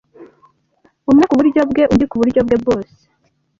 [1.09, 2.95] umwe ku buryo bwe undi ku buryo bwebose